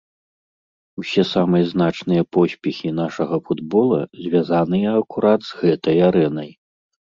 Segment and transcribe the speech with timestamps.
[1.01, 6.51] Усе самыя значныя поспехі нашага футбола звязаныя акурат з гэтай арэнай.